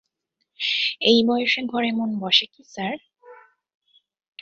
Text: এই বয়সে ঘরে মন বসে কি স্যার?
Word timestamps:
এই 1.01 1.19
বয়সে 1.27 1.61
ঘরে 1.63 1.89
মন 1.91 2.09
বসে 2.19 2.45
কি 2.53 2.61
স্যার? 2.65 2.95